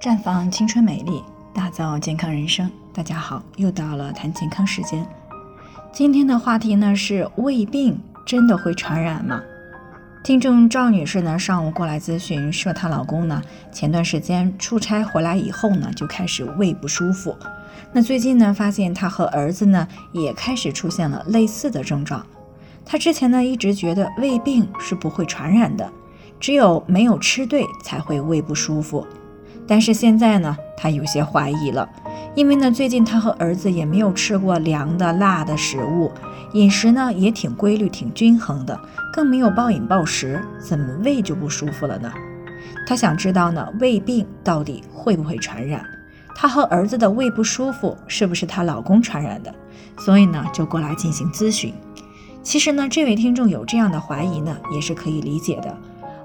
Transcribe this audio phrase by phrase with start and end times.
[0.00, 1.22] 绽放青春美丽，
[1.52, 2.70] 打造健康人生。
[2.90, 5.06] 大家好，又到了谈健康时间。
[5.92, 9.42] 今天的话题呢是胃病真的会传染吗？
[10.24, 17.36] 听众赵女士呢上午过来咨询，说她老公呢前段时间出差回来以后呢就开始胃不舒服。
[17.92, 22.24] 那最近呢发现她和儿子呢也开始出现了类似的症状。
[22.86, 25.92] 她之前呢一直觉得胃病是不会传染的，
[26.40, 29.06] 只有没有吃对才会胃不舒服。
[29.70, 31.88] 但是现在呢，他有些怀疑了，
[32.34, 36.10] 因为呢，最近他和儿子也没有吃过凉的、辣的食物，
[36.54, 38.76] 饮食呢也挺规律、挺均衡的，
[39.12, 42.12] 更没有暴饮暴食，怎么胃就不舒服了呢？
[42.84, 45.84] 他想知道呢，胃病到底会不会传染？
[46.34, 49.54] 他和儿子的胃不舒服是不是她老公传染的？
[50.00, 51.72] 所以呢，就过来进行咨询。
[52.42, 55.78] 其实呢，这位听众有这样的怀疑呢，也是可以理解的。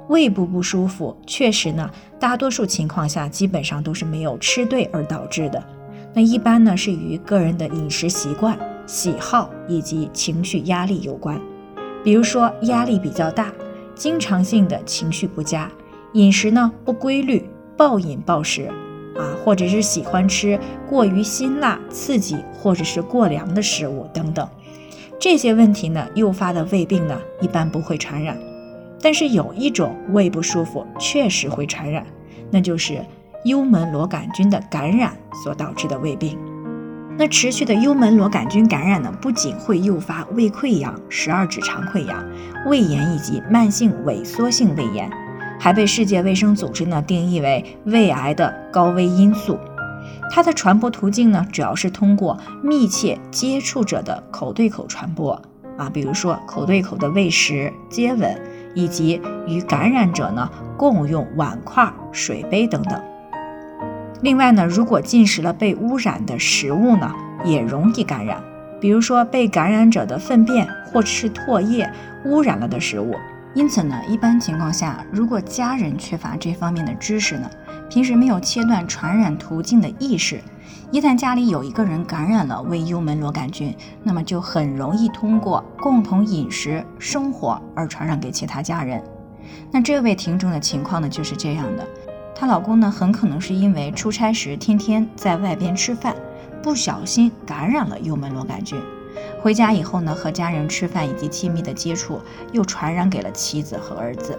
[0.08, 1.90] 胃部不舒服，确实呢，
[2.26, 5.64] 大多数情况下基本上都是没有吃对而导致的。
[6.12, 11.40] 那一般呢是与个人的饮食习惯、喜好以及情绪压力有关。
[12.04, 13.54] 比如说压力比较大，
[13.94, 15.72] 经常性的情绪不佳，
[16.14, 18.72] 饮食呢不规律，暴饮暴食
[19.16, 24.50] 啊，或者是喜欢吃过于辛辣、刺激或者是过凉的食物等等，
[25.20, 28.36] 这些问题呢诱发的胃病呢一般不会传染。
[29.00, 32.04] 但是有一种胃不舒服确实会传染，
[32.56, 33.06] 那就是
[33.44, 35.12] 幽门螺杆菌的感染
[35.44, 36.40] 所导致的胃病。
[37.18, 42.26] 那持续的幽门螺杆菌感染呢，不仅会诱发胃溃疡、十二指肠溃疡、
[42.66, 45.12] 胃炎以及慢性萎缩性胃炎，
[45.60, 49.60] 还被世界卫生组织呢定义为胃癌的高危因素。
[50.32, 55.34] 它的传播途径呢，主要是通过密切接触者的口对口传播
[55.78, 58.34] 啊，比如说口对口的喂食、接吻。
[58.78, 63.02] 以及与感染者呢共用碗筷、水杯等等。
[64.22, 67.12] 另外呢，如果进食了被污染的食物呢，
[67.44, 68.42] 也容易感染。
[68.82, 71.90] 比如说被感染者的粪便或者是唾液
[72.26, 73.16] 污染了的食物。
[73.54, 77.50] 因此呢，一般情况下，如果家人缺乏这方面的知识呢，
[77.90, 80.42] 平时没有切断传染途径的意识，
[80.92, 83.74] 一旦家里有一个人感染了胃幽门螺杆菌，
[84.04, 89.02] 那么就很容易通过共同饮食生活而传染给其他家人。
[89.72, 91.86] 那这位听众的情况呢，就是这样的，
[92.34, 96.16] 她老公呢，很可能是因为出差时天天在外边吃饭，
[96.64, 98.80] 不小心感染了幽门螺杆菌。
[99.42, 102.20] 回家以后呢，和家人吃饭以及亲密的接触，
[102.52, 104.38] 又传染给了妻子和儿子。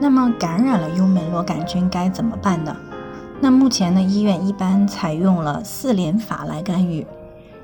[0.00, 2.76] 那么感染了幽门螺杆菌该怎么办呢？
[3.40, 7.06] 那目前呢，医院一般采用了四联法来干预。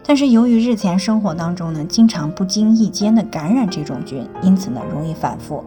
[0.07, 5.65] 但是由于日前生活当中呢，经常不经意间的感染这种菌，因此呢容易反复。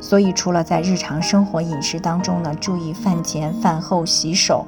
[0.00, 4.66] 所以除了在日常生活饮食当中呢，注意饭前饭后洗手，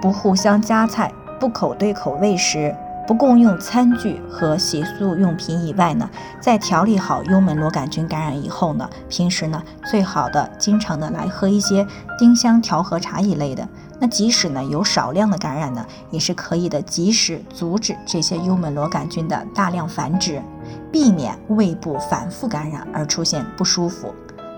[0.00, 2.74] 不互相夹菜，不口对口喂食。
[3.06, 11.86] 不共用餐具和洗漱用品以外呢，在调理好幽门螺杆菌感染以后呢，平时呢最好的经常的来喝一些
[12.18, 13.68] 丁香调和茶一类的。
[14.00, 20.42] 那即使呢有少量的感染呢，也是可以的，及时阻止这些幽门螺杆菌的大量繁殖，
[20.90, 24.12] 避免胃部反复感染而出现不舒服。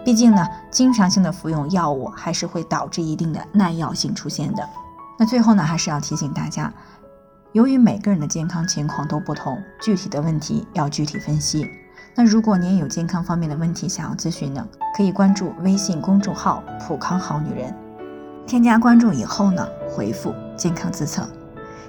[0.08, 4.66] 毕竟呢，经常性的服用药物还是会导致一定的耐药性出现的。
[5.18, 6.72] 那最后呢，还是要提醒大家。
[7.52, 11.68] 由于每个人的健康情况都不同，具体的问题要具体分析。
[12.14, 14.66] 那如果您有健康方面的问题想要咨询呢，
[14.96, 17.74] 可以关注微信公众号“普康好女人”，
[18.48, 21.28] 添加关注以后呢，回复“健康自测”，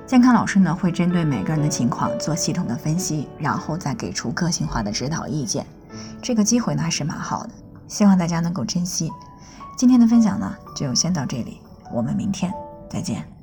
[0.06, 5.66] 健康老师呢会针对每个人的情况做系统的分析，然后再给出个性化的指导意见。
[6.22, 7.50] 这个机会呢还是蛮好的，
[7.90, 9.12] 希望大家能够珍惜。
[9.78, 11.60] 今天的分享呢就先到这里，
[11.92, 12.54] 我们明天
[12.90, 13.39] 再见。